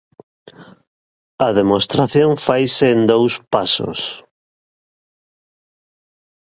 A 1.47 1.49
demostración 1.59 2.31
faise 2.45 2.85
en 2.95 3.01
dous 3.11 3.33
pasos. 3.53 3.99